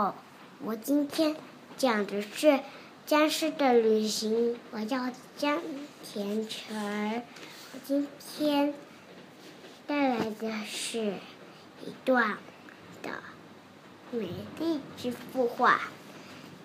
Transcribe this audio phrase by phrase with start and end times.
[0.00, 0.14] 好，
[0.64, 1.36] 我今天
[1.76, 2.46] 讲的是
[3.04, 5.60] 《僵尸的旅行》，我叫江
[6.02, 7.22] 田成。
[7.74, 8.72] 我今天
[9.86, 11.16] 带来的是
[11.84, 12.38] 一段
[13.02, 13.10] 的
[14.10, 15.82] 美丽之幅画。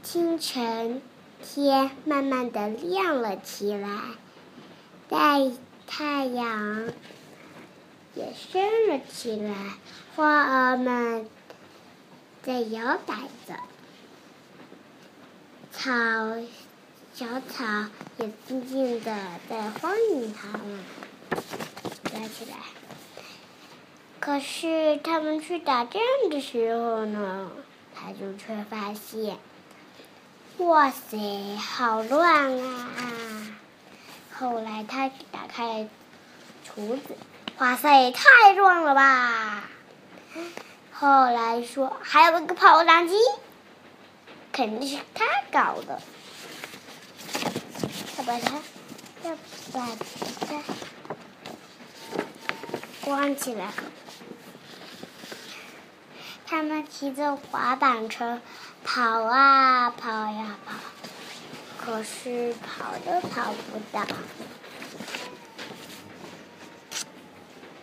[0.01, 1.01] 清晨，
[1.43, 3.99] 天慢慢的亮了起来，
[5.09, 5.51] 太
[5.85, 6.87] 太阳
[8.13, 9.73] 也升了起来，
[10.15, 11.27] 花儿们。
[12.45, 13.15] 在摇摆
[13.47, 13.55] 着，
[15.71, 15.89] 草
[17.11, 17.65] 小草
[18.19, 19.15] 也静静的
[19.49, 20.79] 在欢迎他们。
[22.11, 22.57] 站起来。
[24.19, 27.49] 可是他们去打仗的时候呢，
[27.95, 29.39] 他就却发现，
[30.57, 33.57] 哇塞，好乱啊！
[34.37, 35.89] 后来他打开
[36.63, 37.17] 厨子，
[37.57, 39.63] 哇塞，太乱了吧！
[40.97, 43.15] 后来说还有一个跑蛋机，
[44.53, 46.01] 肯定是他搞的。
[48.15, 48.61] 他把它，
[49.23, 49.35] 要
[49.73, 49.85] 把
[50.47, 50.63] 它
[53.01, 53.73] 关起来。
[56.45, 58.39] 他们骑着滑板车
[58.85, 60.75] 跑啊跑呀跑，
[61.77, 64.07] 可是跑都跑不到。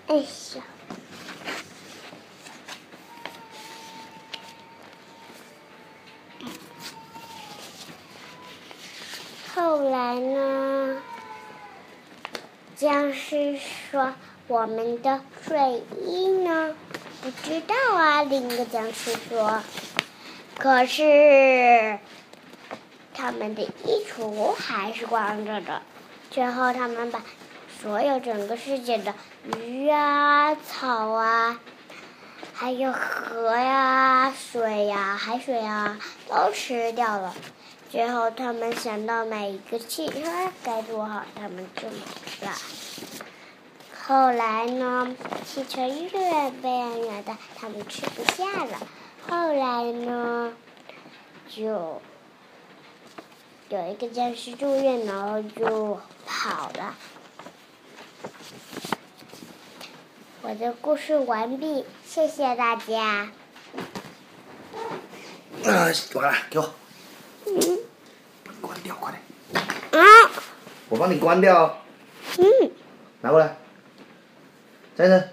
[0.06, 0.64] 哎呀！
[9.82, 11.02] 后来呢？
[12.76, 14.14] 僵尸说
[14.46, 16.76] ：“我们的睡衣呢？”
[17.20, 18.22] 不知道啊。
[18.22, 19.60] 另一个僵尸说
[20.56, 21.98] ：“可是
[23.12, 25.82] 他们的衣橱还是光着的。”
[26.30, 27.20] 最后，他们把
[27.82, 29.12] 所有整个世界的
[29.58, 31.58] 鱼啊、草啊，
[32.54, 37.34] 还有河呀、水呀、海水啊，都吃掉了。
[37.92, 40.22] 最后，他们想到买一个汽车
[40.64, 42.56] 该多好，他们就买了。
[44.02, 45.14] 后来呢，
[45.44, 48.78] 汽车越变越大，他们吃不下了。
[49.28, 50.54] 后来呢，
[51.54, 52.00] 就
[53.68, 56.96] 有一个僵尸住院，然后就跑了。
[60.40, 63.30] 我的故事完毕，谢谢大家。
[65.62, 66.72] 啊，完了，给我。
[68.82, 70.02] 掉，快点！
[70.02, 70.30] 啊！
[70.88, 71.78] 我帮你关掉。
[72.38, 72.70] 嗯。
[73.20, 73.56] 拿过来。
[74.96, 75.24] 先生。